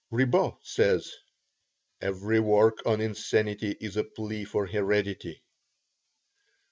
Ribot 0.09 0.55
says: 0.63 1.13
"Every 2.01 2.39
work 2.39 2.79
on 2.87 3.01
insanity 3.01 3.75
is 3.79 3.97
a 3.97 4.03
plea 4.03 4.45
for 4.45 4.65
heredity." 4.65 5.43